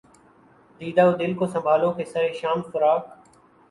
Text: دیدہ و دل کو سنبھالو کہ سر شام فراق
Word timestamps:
دیدہ 0.81 1.03
و 1.07 1.11
دل 1.19 1.33
کو 1.39 1.45
سنبھالو 1.53 1.91
کہ 1.93 2.03
سر 2.13 2.31
شام 2.41 2.61
فراق 2.71 3.03